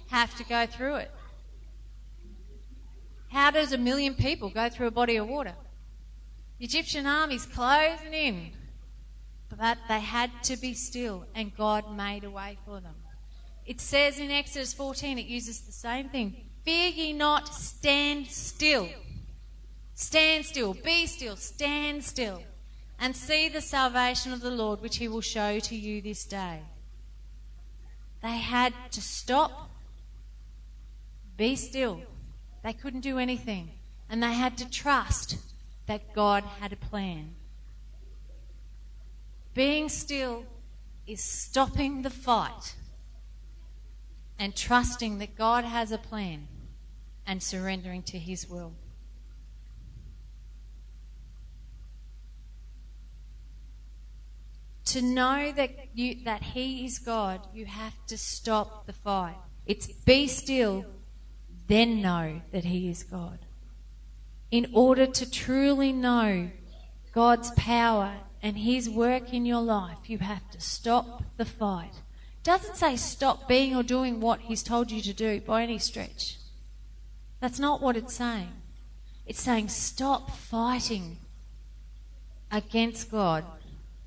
Have 0.08 0.34
to 0.38 0.44
go 0.44 0.64
through 0.64 0.96
it. 0.96 1.10
How 3.28 3.50
does 3.50 3.72
a 3.72 3.78
million 3.78 4.14
people 4.14 4.48
go 4.48 4.70
through 4.70 4.86
a 4.86 4.90
body 4.90 5.16
of 5.16 5.28
water? 5.28 5.54
The 6.58 6.64
Egyptian 6.64 7.06
army's 7.06 7.44
closing 7.44 8.14
in. 8.14 8.52
But 9.50 9.78
they 9.86 10.00
had 10.00 10.30
to 10.44 10.56
be 10.56 10.72
still, 10.72 11.26
and 11.34 11.54
God 11.54 11.94
made 11.94 12.24
a 12.24 12.30
way 12.30 12.56
for 12.64 12.80
them. 12.80 12.94
It 13.66 13.80
says 13.80 14.18
in 14.18 14.30
Exodus 14.30 14.72
14, 14.72 15.18
it 15.18 15.26
uses 15.26 15.60
the 15.60 15.72
same 15.72 16.08
thing. 16.08 16.34
Fear 16.64 16.88
ye 16.88 17.12
not, 17.12 17.54
stand 17.54 18.28
still. 18.28 18.88
Stand 19.94 20.46
still, 20.46 20.72
be 20.74 21.06
still, 21.06 21.36
stand 21.36 22.02
still, 22.02 22.42
and 22.98 23.14
see 23.14 23.48
the 23.48 23.60
salvation 23.60 24.32
of 24.32 24.40
the 24.40 24.50
Lord, 24.50 24.80
which 24.80 24.96
he 24.96 25.06
will 25.06 25.20
show 25.20 25.58
to 25.60 25.76
you 25.76 26.00
this 26.00 26.24
day. 26.24 26.60
They 28.24 28.38
had 28.38 28.72
to 28.92 29.02
stop, 29.02 29.68
be 31.36 31.56
still. 31.56 32.00
They 32.62 32.72
couldn't 32.72 33.02
do 33.02 33.18
anything. 33.18 33.72
And 34.08 34.22
they 34.22 34.32
had 34.32 34.56
to 34.56 34.70
trust 34.70 35.36
that 35.84 36.14
God 36.14 36.42
had 36.58 36.72
a 36.72 36.76
plan. 36.76 37.34
Being 39.52 39.90
still 39.90 40.46
is 41.06 41.22
stopping 41.22 42.00
the 42.00 42.08
fight 42.08 42.76
and 44.38 44.56
trusting 44.56 45.18
that 45.18 45.36
God 45.36 45.64
has 45.64 45.92
a 45.92 45.98
plan 45.98 46.48
and 47.26 47.42
surrendering 47.42 48.02
to 48.04 48.18
His 48.18 48.48
will. 48.48 48.72
To 54.86 55.02
know 55.02 55.50
that 55.52 55.70
you, 55.94 56.24
that 56.24 56.42
He 56.42 56.84
is 56.84 56.98
God, 56.98 57.40
you 57.54 57.66
have 57.66 57.94
to 58.08 58.18
stop 58.18 58.86
the 58.86 58.92
fight. 58.92 59.36
It's 59.66 59.86
be 59.86 60.26
still, 60.26 60.84
then 61.68 62.02
know 62.02 62.42
that 62.52 62.64
He 62.64 62.88
is 62.88 63.02
God. 63.02 63.38
In 64.50 64.68
order 64.72 65.06
to 65.06 65.30
truly 65.30 65.92
know 65.92 66.50
God's 67.12 67.50
power 67.52 68.16
and 68.42 68.58
His 68.58 68.90
work 68.90 69.32
in 69.32 69.46
your 69.46 69.62
life, 69.62 70.10
you 70.10 70.18
have 70.18 70.50
to 70.50 70.60
stop 70.60 71.22
the 71.38 71.46
fight. 71.46 72.02
Doesn't 72.42 72.76
say 72.76 72.96
stop 72.96 73.48
being 73.48 73.74
or 73.74 73.82
doing 73.82 74.20
what 74.20 74.40
He's 74.40 74.62
told 74.62 74.90
you 74.90 75.00
to 75.00 75.14
do 75.14 75.40
by 75.40 75.62
any 75.62 75.78
stretch. 75.78 76.36
That's 77.40 77.58
not 77.58 77.80
what 77.80 77.96
it's 77.96 78.14
saying. 78.14 78.52
It's 79.26 79.40
saying 79.40 79.68
stop 79.68 80.30
fighting 80.30 81.18
against 82.50 83.10
God, 83.10 83.44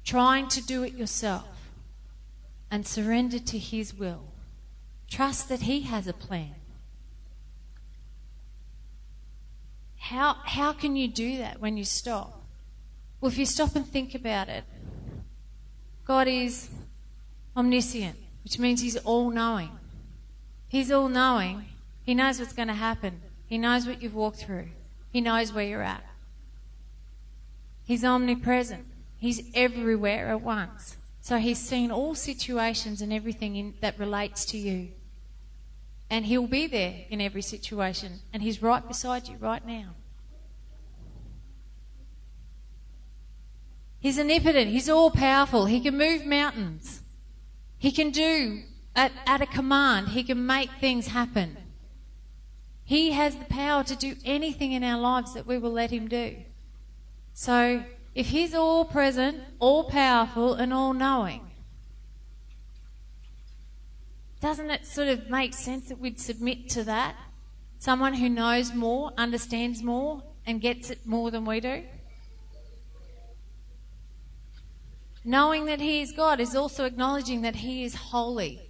trying 0.08 0.48
to 0.48 0.66
do 0.66 0.84
it 0.84 0.94
yourself, 0.94 1.44
and 2.72 2.88
surrender 2.88 3.40
to 3.40 3.58
His 3.58 3.94
will. 3.94 4.24
Trust 5.10 5.50
that 5.50 5.64
He 5.64 5.82
has 5.82 6.08
a 6.08 6.14
plan. 6.14 6.56
How, 9.98 10.38
how 10.46 10.72
can 10.72 10.96
you 10.96 11.10
do 11.10 11.38
that 11.40 11.60
when 11.60 11.76
you 11.76 11.84
stop? 11.84 12.42
Well, 13.20 13.30
if 13.30 13.38
you 13.38 13.46
stop 13.46 13.76
and 13.76 13.86
think 13.86 14.16
about 14.16 14.48
it, 14.48 14.64
God 16.06 16.30
is 16.30 16.70
omniscient, 17.58 18.16
which 18.46 18.58
means 18.60 18.80
He's 18.80 18.96
all 18.96 19.30
knowing. 19.30 19.72
He's 20.70 20.90
all 20.90 21.10
knowing. 21.10 21.66
He 22.06 22.16
knows 22.16 22.40
what's 22.40 22.54
going 22.54 22.70
to 22.70 22.74
happen. 22.74 23.20
He 23.46 23.58
knows 23.58 23.86
what 23.86 24.02
you've 24.02 24.16
walked 24.16 24.38
through. 24.38 24.70
He 25.12 25.20
knows 25.20 25.52
where 25.52 25.66
you're 25.66 25.84
at. 25.84 26.06
He's 27.84 28.06
omnipresent. 28.06 28.87
He's 29.18 29.42
everywhere 29.54 30.28
at 30.30 30.42
once. 30.42 30.98
So 31.22 31.38
he's 31.38 31.60
seen 31.60 31.92
all 31.92 32.16
situations 32.16 33.02
and 33.02 33.12
everything 33.12 33.56
in, 33.56 33.74
that 33.82 34.00
relates 34.00 34.46
to 34.46 34.58
you. 34.58 34.90
And 36.10 36.26
he'll 36.26 36.48
be 36.48 36.68
there 36.68 37.04
in 37.10 37.20
every 37.20 37.42
situation. 37.42 38.20
And 38.32 38.42
he's 38.42 38.62
right 38.62 38.88
beside 38.88 39.28
you 39.28 39.36
right 39.38 39.66
now. 39.66 39.96
He's 44.00 44.20
omnipotent. 44.20 44.70
He's 44.70 44.90
all 44.90 45.12
powerful. 45.12 45.66
He 45.66 45.82
can 45.82 45.98
move 45.98 46.26
mountains. 46.26 47.02
He 47.78 47.92
can 47.92 48.12
do, 48.12 48.62
at, 48.96 49.12
at 49.26 49.42
a 49.42 49.46
command, 49.46 50.10
he 50.10 50.24
can 50.24 50.46
make 50.46 50.70
things 50.80 51.08
happen. 51.08 51.58
He 52.84 53.12
has 53.12 53.36
the 53.36 53.46
power 53.46 53.84
to 53.84 53.96
do 53.96 54.16
anything 54.24 54.72
in 54.72 54.84
our 54.84 55.00
lives 55.00 55.34
that 55.34 55.46
we 55.46 55.58
will 55.58 55.74
let 55.74 55.92
him 55.92 56.08
do. 56.08 56.38
So, 57.34 57.84
if 58.18 58.30
he's 58.30 58.56
all 58.56 58.84
present, 58.84 59.44
all 59.60 59.84
powerful, 59.84 60.56
and 60.56 60.74
all 60.74 60.92
knowing, 60.92 61.52
doesn't 64.42 64.72
it 64.72 64.88
sort 64.88 65.08
of 65.08 65.30
make 65.30 65.54
sense 65.54 65.90
that 65.90 66.00
we'd 66.00 66.20
submit 66.20 66.68
to 66.70 66.84
that? 66.84 67.16
Someone 67.78 68.16
who 68.16 68.28
knows 68.28 68.74
more, 68.74 69.12
understands 69.20 69.84
more, 69.84 70.24
and 70.48 70.60
gets 70.60 70.90
it 70.90 71.06
more 71.06 71.30
than 71.30 71.46
we 71.46 71.60
do? 71.60 71.84
Knowing 75.24 75.66
that 75.66 75.80
He 75.80 76.02
is 76.02 76.12
God 76.12 76.40
is 76.40 76.56
also 76.56 76.86
acknowledging 76.86 77.44
that 77.44 77.58
He 77.58 77.84
is 77.84 77.94
holy. 77.94 78.62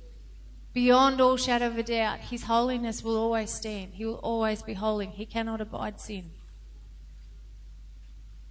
Beyond 0.73 1.21
all 1.21 1.37
shadow 1.37 1.67
of 1.67 1.77
a 1.77 1.83
doubt, 1.83 2.19
His 2.19 2.43
holiness 2.43 3.01
will 3.01 3.15
always 3.15 3.51
stand. 3.51 3.93
He 3.93 4.05
will 4.05 4.15
always 4.15 4.61
be 4.61 4.73
holy. 4.73 5.05
He 5.05 5.25
cannot 5.25 5.61
abide 5.61 6.01
sin. 6.01 6.31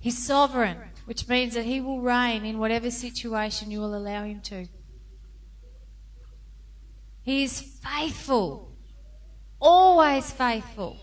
He's 0.06 0.24
sovereign, 0.24 0.76
which 1.06 1.26
means 1.26 1.54
that 1.54 1.64
He 1.64 1.80
will 1.80 2.00
reign 2.00 2.44
in 2.44 2.60
whatever 2.60 2.92
situation 2.92 3.72
you 3.72 3.80
will 3.80 3.96
allow 3.96 4.22
Him 4.22 4.40
to. 4.42 4.66
He 7.24 7.42
is 7.42 7.60
faithful, 7.60 8.70
always 9.58 10.30
faithful. 10.30 10.96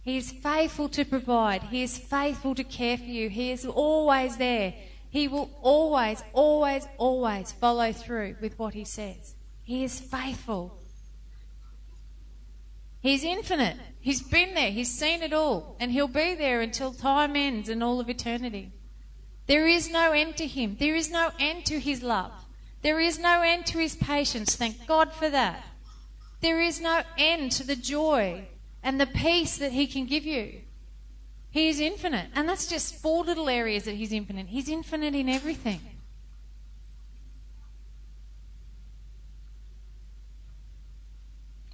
He 0.00 0.16
is 0.16 0.32
faithful 0.32 0.88
to 0.88 1.04
provide. 1.04 1.62
He 1.62 1.84
is 1.84 1.96
faithful 1.96 2.56
to 2.56 2.64
care 2.64 2.96
for 2.96 3.04
you. 3.04 3.28
He 3.28 3.52
is 3.52 3.64
always 3.64 4.36
there. 4.38 4.74
He 5.08 5.28
will 5.28 5.48
always, 5.62 6.20
always, 6.32 6.88
always 6.98 7.52
follow 7.52 7.92
through 7.92 8.38
with 8.40 8.58
what 8.58 8.74
He 8.74 8.84
says. 8.84 9.36
He 9.62 9.84
is 9.84 10.00
faithful. 10.00 10.81
He's 13.02 13.24
infinite. 13.24 13.76
He's 14.00 14.22
been 14.22 14.54
there. 14.54 14.70
He's 14.70 14.96
seen 14.96 15.22
it 15.22 15.32
all. 15.32 15.76
And 15.80 15.90
He'll 15.90 16.06
be 16.06 16.34
there 16.34 16.60
until 16.60 16.92
time 16.92 17.34
ends 17.34 17.68
and 17.68 17.82
all 17.82 17.98
of 17.98 18.08
eternity. 18.08 18.72
There 19.46 19.66
is 19.66 19.90
no 19.90 20.12
end 20.12 20.36
to 20.36 20.46
Him. 20.46 20.76
There 20.78 20.94
is 20.94 21.10
no 21.10 21.30
end 21.40 21.66
to 21.66 21.80
His 21.80 22.02
love. 22.02 22.32
There 22.82 23.00
is 23.00 23.18
no 23.18 23.42
end 23.42 23.66
to 23.66 23.78
His 23.78 23.96
patience. 23.96 24.54
Thank 24.54 24.86
God 24.86 25.12
for 25.12 25.28
that. 25.28 25.64
There 26.40 26.60
is 26.60 26.80
no 26.80 27.02
end 27.18 27.50
to 27.52 27.66
the 27.66 27.76
joy 27.76 28.46
and 28.84 29.00
the 29.00 29.06
peace 29.06 29.58
that 29.58 29.72
He 29.72 29.88
can 29.88 30.06
give 30.06 30.24
you. 30.24 30.60
He 31.50 31.68
is 31.68 31.80
infinite. 31.80 32.28
And 32.36 32.48
that's 32.48 32.68
just 32.68 32.94
four 33.02 33.24
little 33.24 33.48
areas 33.48 33.84
that 33.84 33.96
He's 33.96 34.12
infinite. 34.12 34.46
He's 34.46 34.68
infinite 34.68 35.16
in 35.16 35.28
everything. 35.28 35.80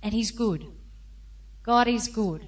And 0.03 0.15
He's 0.15 0.31
good. 0.31 0.67
God 1.69 1.87
is 1.87 2.09
good. 2.09 2.47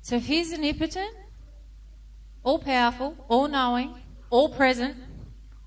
So 0.00 0.16
if 0.16 0.24
He's 0.24 0.54
omnipotent, 0.54 1.14
all 2.42 2.58
powerful, 2.58 3.14
all 3.28 3.46
knowing, 3.46 3.94
all 4.30 4.48
present, 4.48 4.96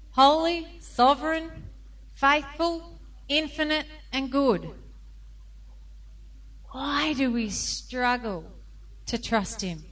holy, 0.09 0.65
sovereign, 0.79 1.51
faithful, 2.11 2.99
infinite, 3.27 3.85
and 4.11 4.31
good, 4.31 4.67
why 6.71 7.13
do 7.13 7.31
we 7.31 7.51
struggle 7.51 8.45
to 9.05 9.19
trust 9.19 9.61
Him? 9.61 9.83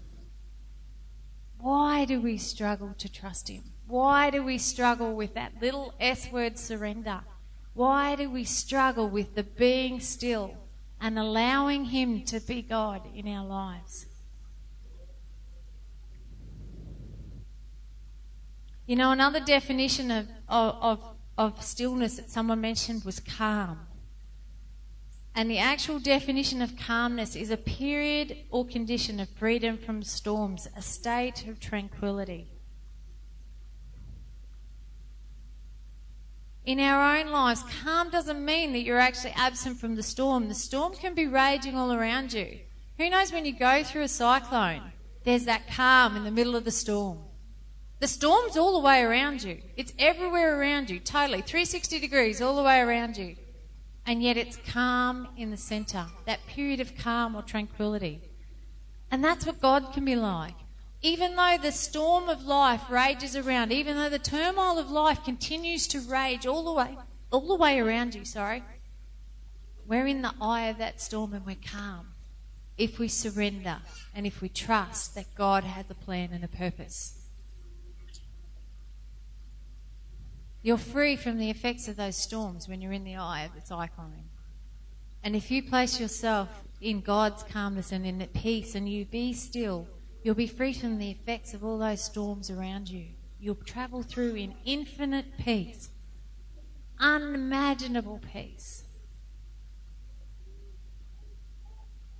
Why 1.59 2.05
do 2.05 2.19
we 2.19 2.39
struggle 2.39 2.95
to 2.97 3.07
trust 3.07 3.49
Him? 3.49 3.65
Why 3.85 4.31
do 4.31 4.43
we 4.43 4.57
struggle 4.57 5.13
with 5.13 5.35
that 5.35 5.61
little 5.61 5.93
S 5.99 6.31
word 6.31 6.57
surrender? 6.57 7.21
Why 7.75 8.15
do 8.15 8.31
we 8.31 8.45
struggle 8.45 9.07
with 9.07 9.35
the 9.35 9.43
being 9.43 9.99
still 9.99 10.57
and 11.03 11.19
allowing 11.19 11.85
Him 11.85 12.23
to 12.23 12.39
be 12.39 12.61
God 12.61 13.01
in 13.13 13.27
our 13.27 13.45
lives? 13.45 14.05
You 18.87 18.95
know, 18.95 19.11
another 19.11 19.41
definition 19.41 20.11
of, 20.11 20.27
of, 20.47 21.03
of 21.37 21.61
stillness 21.61 22.15
that 22.15 22.29
someone 22.29 22.61
mentioned 22.61 23.03
was 23.03 23.19
calm. 23.19 23.81
And 25.35 25.51
the 25.51 25.57
actual 25.57 25.99
definition 25.99 26.61
of 26.61 26.77
calmness 26.77 27.35
is 27.35 27.49
a 27.49 27.57
period 27.57 28.37
or 28.49 28.65
condition 28.65 29.19
of 29.19 29.27
freedom 29.29 29.77
from 29.77 30.03
storms, 30.03 30.69
a 30.75 30.81
state 30.81 31.47
of 31.47 31.59
tranquility. 31.59 32.52
In 36.65 36.79
our 36.79 37.17
own 37.17 37.31
lives, 37.31 37.63
calm 37.83 38.09
doesn't 38.09 38.43
mean 38.43 38.71
that 38.73 38.83
you're 38.83 38.99
actually 38.99 39.33
absent 39.35 39.77
from 39.79 39.95
the 39.95 40.03
storm. 40.03 40.47
The 40.47 40.55
storm 40.55 40.93
can 40.93 41.13
be 41.13 41.27
raging 41.27 41.77
all 41.77 41.91
around 41.91 42.31
you. 42.33 42.59
Who 42.97 43.09
knows 43.09 43.31
when 43.31 43.45
you 43.45 43.57
go 43.57 43.83
through 43.83 44.03
a 44.03 44.07
cyclone, 44.07 44.93
there's 45.25 45.45
that 45.45 45.67
calm 45.67 46.15
in 46.15 46.23
the 46.23 46.31
middle 46.31 46.55
of 46.55 46.63
the 46.63 46.71
storm. 46.71 47.19
The 47.99 48.07
storm's 48.07 48.57
all 48.57 48.73
the 48.73 48.85
way 48.85 49.01
around 49.01 49.43
you. 49.43 49.61
It's 49.75 49.93
everywhere 49.97 50.59
around 50.59 50.89
you, 50.89 50.99
totally, 50.99 51.41
360 51.41 51.99
degrees 51.99 52.41
all 52.41 52.55
the 52.55 52.63
way 52.63 52.79
around 52.79 53.17
you. 53.17 53.35
And 54.05 54.21
yet 54.21 54.37
it's 54.37 54.57
calm 54.67 55.29
in 55.37 55.51
the 55.51 55.57
center, 55.57 56.05
that 56.25 56.45
period 56.47 56.79
of 56.79 56.97
calm 56.97 57.35
or 57.35 57.41
tranquility. 57.41 58.21
And 59.09 59.23
that's 59.23 59.45
what 59.45 59.61
God 59.61 59.93
can 59.93 60.03
be 60.03 60.15
like. 60.15 60.55
Even 61.05 61.35
though 61.35 61.57
the 61.61 61.73
storm 61.73 62.29
of 62.29 62.45
life 62.45 62.89
rages 62.89 63.35
around, 63.35 63.73
even 63.73 63.97
though 63.97 64.09
the 64.09 64.17
turmoil 64.17 64.79
of 64.79 64.89
life 64.89 65.21
continues 65.25 65.85
to 65.87 65.99
rage 65.99 66.47
all 66.47 66.63
the 66.63 66.71
way, 66.71 66.97
all 67.29 67.45
the 67.45 67.55
way 67.55 67.77
around 67.77 68.15
you, 68.15 68.23
sorry, 68.23 68.63
we're 69.85 70.07
in 70.07 70.21
the 70.21 70.33
eye 70.39 70.67
of 70.67 70.77
that 70.77 71.01
storm 71.01 71.33
and 71.33 71.45
we're 71.45 71.57
calm 71.69 72.07
if 72.77 72.99
we 72.99 73.09
surrender 73.09 73.79
and 74.15 74.25
if 74.25 74.41
we 74.41 74.47
trust 74.47 75.13
that 75.15 75.35
God 75.35 75.65
has 75.65 75.89
a 75.89 75.93
plan 75.93 76.29
and 76.31 76.41
a 76.41 76.47
purpose. 76.47 77.19
You're 80.61 80.77
free 80.77 81.17
from 81.17 81.37
the 81.37 81.49
effects 81.49 81.89
of 81.89 81.97
those 81.97 82.15
storms 82.15 82.69
when 82.69 82.79
you're 82.79 82.93
in 82.93 83.03
the 83.03 83.17
eye 83.17 83.43
of 83.43 83.53
the 83.53 83.59
cyclone. 83.59 84.29
And 85.21 85.35
if 85.35 85.51
you 85.51 85.61
place 85.61 85.99
yourself 85.99 86.47
in 86.79 87.01
God's 87.01 87.43
calmness 87.43 87.91
and 87.91 88.05
in 88.05 88.25
peace 88.27 88.73
and 88.73 88.87
you 88.87 89.03
be 89.03 89.33
still, 89.33 89.89
you'll 90.23 90.35
be 90.35 90.47
free 90.47 90.73
from 90.73 90.97
the 90.97 91.11
effects 91.11 91.53
of 91.53 91.63
all 91.63 91.77
those 91.77 92.03
storms 92.03 92.49
around 92.49 92.89
you. 92.89 93.07
You'll 93.39 93.55
travel 93.55 94.03
through 94.03 94.35
in 94.35 94.55
infinite 94.65 95.37
peace, 95.37 95.89
unimaginable 96.99 98.21
peace. 98.31 98.83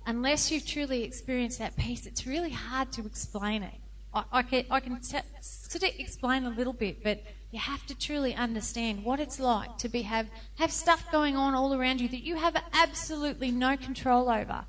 Unless 0.06 0.50
you've 0.50 0.66
truly 0.66 1.02
experienced 1.02 1.58
that 1.60 1.76
peace, 1.76 2.06
it's 2.06 2.26
really 2.26 2.50
hard 2.50 2.92
to 2.92 3.06
explain 3.06 3.62
it. 3.62 3.80
I, 4.12 4.24
I 4.32 4.42
can, 4.42 4.64
I 4.70 4.80
can 4.80 5.00
t- 5.00 5.18
sort 5.40 5.82
of 5.82 5.98
explain 5.98 6.44
a 6.44 6.50
little 6.50 6.74
bit, 6.74 7.02
but 7.02 7.22
you 7.50 7.58
have 7.58 7.86
to 7.86 7.98
truly 7.98 8.34
understand 8.34 9.04
what 9.04 9.18
it's 9.18 9.40
like 9.40 9.78
to 9.78 9.88
be 9.88 10.02
have 10.02 10.26
have 10.58 10.72
stuff 10.72 11.04
going 11.10 11.36
on 11.36 11.54
all 11.54 11.72
around 11.72 12.00
you 12.00 12.08
that 12.08 12.22
you 12.22 12.36
have 12.36 12.60
absolutely 12.72 13.50
no 13.50 13.76
control 13.76 14.28
over. 14.28 14.64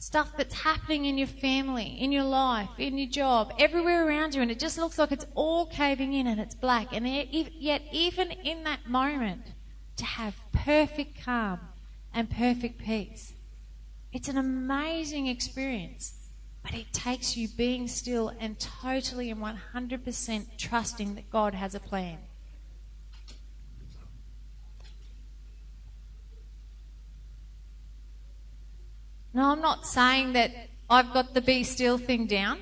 Stuff 0.00 0.36
that's 0.36 0.54
happening 0.54 1.06
in 1.06 1.18
your 1.18 1.26
family, 1.26 1.96
in 2.00 2.12
your 2.12 2.24
life, 2.24 2.70
in 2.78 2.96
your 2.98 3.08
job, 3.08 3.52
everywhere 3.58 4.06
around 4.06 4.34
you, 4.34 4.40
and 4.40 4.50
it 4.50 4.60
just 4.60 4.78
looks 4.78 4.96
like 4.96 5.10
it's 5.10 5.26
all 5.34 5.66
caving 5.66 6.14
in 6.14 6.26
and 6.26 6.40
it's 6.40 6.54
black. 6.54 6.92
And 6.92 7.06
yet, 7.06 7.82
even 7.92 8.30
in 8.30 8.62
that 8.64 8.88
moment, 8.88 9.42
to 9.96 10.04
have 10.04 10.36
perfect 10.52 11.22
calm 11.24 11.58
and 12.14 12.30
perfect 12.30 12.78
peace, 12.78 13.32
it's 14.12 14.28
an 14.28 14.38
amazing 14.38 15.26
experience. 15.26 16.14
But 16.62 16.74
it 16.74 16.92
takes 16.92 17.36
you 17.36 17.48
being 17.48 17.88
still 17.88 18.32
and 18.38 18.58
totally 18.58 19.30
and 19.30 19.40
100% 19.42 20.46
trusting 20.58 21.14
that 21.16 21.30
God 21.30 21.54
has 21.54 21.74
a 21.74 21.80
plan. 21.80 22.18
Now, 29.38 29.52
I'm 29.52 29.60
not 29.60 29.86
saying 29.86 30.32
that 30.32 30.50
I've 30.90 31.12
got 31.12 31.32
the 31.32 31.40
be 31.40 31.62
still 31.62 31.96
thing 31.96 32.26
down 32.26 32.58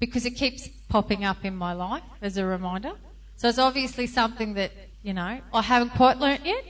because 0.00 0.26
it 0.26 0.32
keeps 0.32 0.66
popping 0.88 1.24
up 1.24 1.44
in 1.44 1.54
my 1.54 1.72
life 1.72 2.02
as 2.20 2.36
a 2.36 2.44
reminder. 2.44 2.94
So 3.36 3.48
it's 3.48 3.60
obviously 3.60 4.08
something 4.08 4.54
that, 4.54 4.72
you 5.04 5.14
know, 5.14 5.40
I 5.54 5.62
haven't 5.62 5.90
quite 5.90 6.18
learnt 6.18 6.44
yet. 6.44 6.64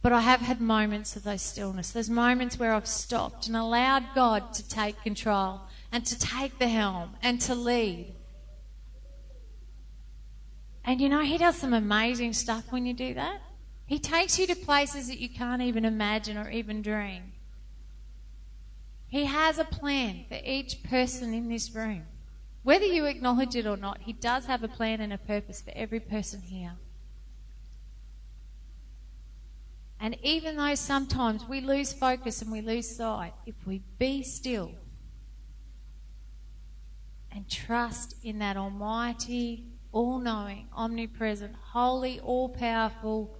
But 0.00 0.14
I 0.14 0.22
have 0.22 0.40
had 0.40 0.62
moments 0.62 1.14
of 1.14 1.24
those 1.24 1.42
stillness, 1.42 1.90
those 1.90 2.08
moments 2.08 2.58
where 2.58 2.72
I've 2.72 2.86
stopped 2.86 3.48
and 3.48 3.54
allowed 3.54 4.14
God 4.14 4.54
to 4.54 4.66
take 4.66 5.02
control 5.02 5.60
and 5.92 6.06
to 6.06 6.18
take 6.18 6.58
the 6.58 6.68
helm 6.68 7.16
and 7.22 7.42
to 7.42 7.54
lead. 7.54 8.14
And 10.86 11.02
you 11.02 11.10
know, 11.10 11.20
He 11.20 11.36
does 11.36 11.56
some 11.56 11.74
amazing 11.74 12.32
stuff 12.32 12.72
when 12.72 12.86
you 12.86 12.94
do 12.94 13.12
that. 13.12 13.42
He 13.84 13.98
takes 13.98 14.38
you 14.38 14.46
to 14.46 14.56
places 14.56 15.08
that 15.08 15.18
you 15.18 15.28
can't 15.28 15.60
even 15.60 15.84
imagine 15.84 16.38
or 16.38 16.48
even 16.48 16.80
dream. 16.80 17.32
He 19.08 19.24
has 19.24 19.58
a 19.58 19.64
plan 19.64 20.26
for 20.28 20.38
each 20.44 20.82
person 20.82 21.32
in 21.32 21.48
this 21.48 21.74
room. 21.74 22.04
Whether 22.62 22.84
you 22.84 23.06
acknowledge 23.06 23.56
it 23.56 23.66
or 23.66 23.76
not, 23.76 24.02
He 24.02 24.12
does 24.12 24.46
have 24.46 24.62
a 24.62 24.68
plan 24.68 25.00
and 25.00 25.12
a 25.12 25.18
purpose 25.18 25.62
for 25.62 25.72
every 25.74 26.00
person 26.00 26.42
here. 26.42 26.74
And 30.00 30.16
even 30.22 30.56
though 30.56 30.74
sometimes 30.74 31.46
we 31.48 31.60
lose 31.60 31.92
focus 31.92 32.42
and 32.42 32.52
we 32.52 32.60
lose 32.60 32.94
sight, 32.94 33.32
if 33.46 33.54
we 33.66 33.82
be 33.98 34.22
still 34.22 34.72
and 37.32 37.48
trust 37.48 38.14
in 38.22 38.38
that 38.38 38.56
almighty, 38.56 39.64
all 39.90 40.18
knowing, 40.18 40.68
omnipresent, 40.72 41.54
holy, 41.72 42.20
all 42.20 42.48
powerful, 42.48 43.36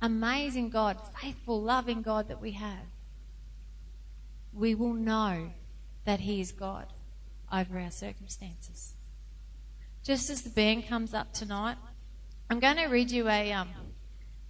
amazing 0.00 0.70
God, 0.70 0.98
faithful, 1.20 1.62
loving 1.62 2.02
God 2.02 2.28
that 2.28 2.40
we 2.40 2.52
have, 2.52 2.86
we 4.54 4.74
will 4.74 4.94
know 4.94 5.50
that 6.04 6.20
He 6.20 6.40
is 6.40 6.52
God 6.52 6.86
over 7.52 7.78
our 7.78 7.90
circumstances. 7.90 8.94
Just 10.02 10.30
as 10.30 10.42
the 10.42 10.50
band 10.50 10.86
comes 10.86 11.14
up 11.14 11.32
tonight, 11.32 11.76
I'm 12.50 12.60
going 12.60 12.76
to 12.76 12.86
read 12.86 13.10
you 13.10 13.28
a 13.28 13.52
um, 13.52 13.70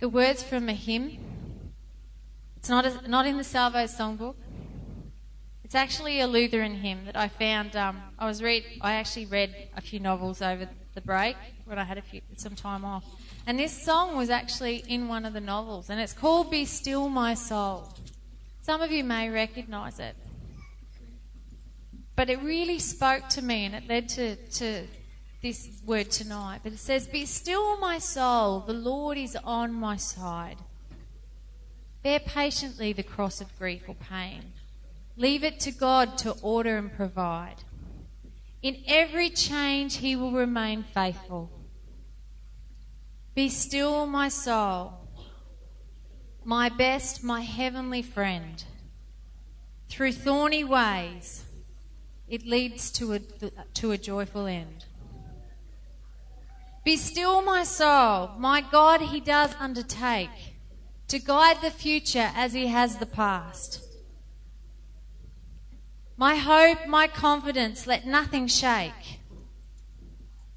the 0.01 0.09
words 0.09 0.43
from 0.43 0.69
a 0.69 0.73
hymn. 0.73 1.19
It's 2.57 2.69
not 2.69 2.85
a, 2.85 3.09
not 3.09 3.27
in 3.27 3.37
the 3.37 3.45
Salvo 3.45 3.85
songbook. 3.85 4.35
It's 5.63 5.75
actually 5.75 6.21
a 6.21 6.27
Lutheran 6.27 6.75
hymn 6.75 7.05
that 7.07 7.17
I 7.17 7.29
found. 7.29 7.77
Um, 7.77 8.03
I 8.19 8.27
was 8.27 8.43
read. 8.43 8.65
I 8.81 8.95
actually 8.95 9.27
read 9.27 9.55
a 9.77 9.81
few 9.81 10.01
novels 10.01 10.43
over 10.43 10.69
the 10.95 11.01
break 11.01 11.37
when 11.65 11.79
I 11.79 11.85
had 11.85 11.99
a 11.99 12.03
few, 12.03 12.21
some 12.37 12.55
time 12.55 12.85
off, 12.85 13.05
and 13.47 13.59
this 13.59 13.73
song 13.73 14.17
was 14.17 14.31
actually 14.31 14.85
in 14.89 15.09
one 15.09 15.25
of 15.25 15.33
the 15.33 15.41
novels, 15.41 15.89
and 15.89 16.01
it's 16.01 16.13
called 16.13 16.51
"Be 16.51 16.65
Still, 16.65 17.09
My 17.09 17.35
Soul." 17.35 17.95
Some 18.65 18.81
of 18.81 18.91
you 18.91 19.05
may 19.05 19.29
recognise 19.29 20.01
it, 20.01 20.17
but 22.17 22.31
it 22.31 22.41
really 22.43 22.79
spoke 22.79 23.29
to 23.29 23.43
me, 23.43 23.67
and 23.67 23.75
it 23.75 23.87
led 23.87 24.09
to, 24.11 24.37
to 24.37 24.87
this 25.43 25.69
word 25.85 26.11
tonight. 26.11 26.61
But 26.63 26.73
it 26.73 26.79
says, 26.79 27.07
"Be 27.07 27.27
still, 27.27 27.77
my 27.77 27.99
soul. 27.99 28.61
The 28.61 28.73
Lord 28.73 29.19
is 29.19 29.37
on 29.45 29.75
my 29.75 29.99
side." 29.99 30.57
Bear 32.03 32.21
patiently 32.21 32.95
the 32.95 33.03
cross 33.03 33.43
of 33.43 33.55
grief 33.59 33.83
or 33.87 33.97
pain. 33.97 34.55
Leave 35.19 35.45
it 35.45 35.61
to 35.61 35.71
God 35.71 36.17
to 36.19 36.31
order 36.41 36.79
and 36.79 36.91
provide. 36.91 37.65
In 38.63 38.83
every 38.87 39.29
change, 39.29 39.99
He 39.99 40.17
will 40.17 40.33
remain 40.33 40.85
faithful. 40.85 41.51
Be 43.35 43.51
still, 43.51 44.07
my 44.07 44.31
soul, 44.31 45.04
my 46.45 46.69
best, 46.69 47.25
my 47.25 47.41
heavenly 47.41 48.03
friend. 48.03 48.65
Through 49.89 50.13
thorny 50.13 50.65
ways, 50.65 51.45
it 52.29 52.47
leads 52.47 52.91
to 52.93 53.15
a, 53.15 53.19
to 53.75 53.93
a 53.93 53.99
joyful 53.99 54.47
end. 54.47 54.87
Be 56.85 56.97
still, 56.97 57.43
my 57.43 57.65
soul, 57.65 58.31
my 58.39 58.61
God, 58.61 59.01
He 59.01 59.21
does 59.21 59.55
undertake 59.59 60.55
to 61.09 61.19
guide 61.19 61.61
the 61.63 61.71
future 61.71 62.31
as 62.35 62.53
He 62.53 62.67
has 62.67 62.97
the 62.97 63.07
past. 63.07 63.81
My 66.17 66.37
hope, 66.37 66.87
my 66.87 67.09
confidence, 67.09 67.87
let 67.87 68.07
nothing 68.07 68.47
shake. 68.47 69.21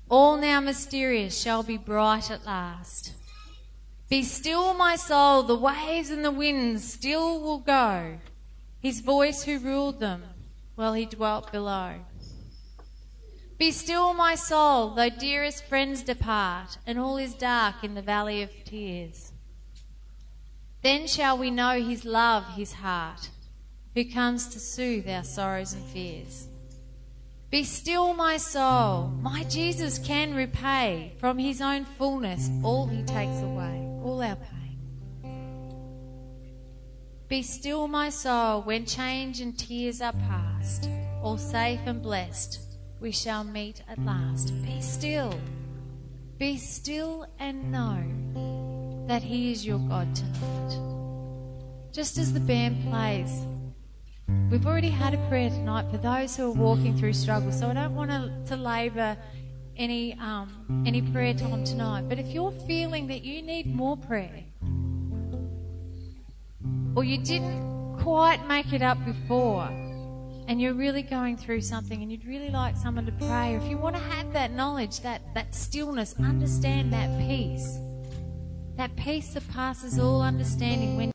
All 0.10 0.38
now 0.38 0.60
mysterious 0.60 1.40
shall 1.40 1.64
be 1.64 1.78
bright 1.78 2.30
at 2.30 2.46
last. 2.46 3.14
Be 4.10 4.24
still, 4.24 4.74
my 4.74 4.96
soul, 4.96 5.44
the 5.44 5.56
waves 5.56 6.10
and 6.10 6.24
the 6.24 6.32
winds 6.32 6.94
still 6.94 7.42
will 7.42 7.60
go. 7.60 8.20
His 8.80 9.02
voice 9.02 9.44
who 9.44 9.60
ruled 9.60 10.00
them 10.00 10.24
while 10.76 10.94
he 10.94 11.06
dwelt 11.06 11.52
below. 11.52 11.96
Be 13.58 13.72
still, 13.72 14.14
my 14.14 14.36
soul, 14.36 14.92
though 14.92 15.10
dearest 15.10 15.66
friends 15.66 16.04
depart, 16.04 16.78
and 16.86 16.98
all 17.00 17.18
is 17.18 17.34
dark 17.34 17.84
in 17.84 17.96
the 17.96 18.02
valley 18.02 18.42
of 18.42 18.52
tears. 18.64 19.34
Then 20.84 21.08
shall 21.08 21.38
we 21.38 21.50
know 21.50 21.82
his 21.82 22.06
love, 22.06 22.46
his 22.56 22.74
heart 22.74 23.30
who 23.96 24.06
comes 24.06 24.48
to 24.50 24.60
soothe 24.60 25.10
our 25.10 25.24
sorrows 25.24 25.74
and 25.74 25.84
fears. 25.84 26.48
Be 27.50 27.64
still, 27.64 28.14
my 28.14 28.36
soul. 28.36 29.08
My 29.22 29.44
Jesus 29.44 30.00
can 30.00 30.36
repay 30.36 31.14
from 31.18 31.38
his 31.38 31.62
own 31.62 31.86
fullness 31.86 32.50
all 32.62 32.88
he 32.88 33.04
takes 33.04 33.42
away, 33.42 33.88
all 34.04 34.22
our 34.22 34.36
pain. 34.36 34.58
Be 37.30 37.42
still, 37.44 37.88
my 37.88 38.10
soul, 38.10 38.64
when 38.64 38.86
change 38.86 39.40
and 39.40 39.58
tears 39.58 40.02
are 40.02 40.12
past, 40.14 40.90
all 41.22 41.38
safe 41.38 41.80
and 41.86 42.02
blessed, 42.02 42.60
we 43.00 43.12
shall 43.12 43.46
meet 43.46 43.82
at 43.88 44.04
last. 44.04 44.54
Be 44.64 44.82
still. 44.82 45.34
Be 46.38 46.58
still 46.58 47.28
and 47.40 47.72
know 47.72 49.06
that 49.08 49.24
He 49.24 49.54
is 49.54 49.66
your 49.66 49.80
God 49.80 50.14
tonight. 50.14 51.94
Just 51.94 52.18
as 52.18 52.34
the 52.34 52.42
band 52.42 52.84
plays, 52.90 53.46
we've 54.50 54.66
already 54.66 54.90
had 54.90 55.14
a 55.14 55.18
prayer 55.30 55.50
tonight 55.50 55.90
for 55.92 55.98
those 55.98 56.36
who 56.36 56.48
are 56.48 56.54
walking 56.54 56.98
through 56.98 57.14
struggle, 57.14 57.52
so 57.52 57.70
I 57.70 57.74
don't 57.74 57.96
want 57.96 58.12
to, 58.12 58.32
to 58.48 58.56
labour 58.56 59.18
any, 59.76 60.14
um, 60.16 60.84
any 60.86 61.02
prayer 61.02 61.34
time 61.34 61.64
tonight. 61.64 62.10
But 62.10 62.20
if 62.20 62.28
you're 62.28 62.52
feeling 62.52 63.08
that 63.08 63.24
you 63.24 63.42
need 63.42 63.74
more 63.74 63.98
prayer, 63.98 64.44
or 66.96 67.04
you 67.04 67.18
didn't 67.20 68.00
quite 68.00 68.48
make 68.48 68.74
it 68.74 68.82
up 68.82 68.98
before, 69.06 69.70
and 70.48 70.62
you're 70.62 70.74
really 70.74 71.04
going 71.04 71.36
through 71.36 71.62
something 71.62 72.02
and 72.02 72.10
you'd 72.10 72.26
really 72.26 72.50
like 72.50 72.76
someone 72.76 73.06
to 73.06 73.12
pray, 73.12 73.54
or 73.54 73.58
if 73.58 73.70
you 73.70 73.78
want 73.78 73.96
to 73.96 74.02
have 74.02 74.34
that 74.34 74.52
knowledge, 74.52 75.02
that, 75.02 75.22
that 75.36 75.54
stillness, 75.54 76.16
understand 76.20 76.92
that 76.94 77.10
peace. 77.20 77.78
That 78.78 78.96
peace 78.96 79.34
that 79.34 79.48
passes 79.52 80.00
all 80.00 80.22
understanding 80.22 80.98
when 80.98 81.06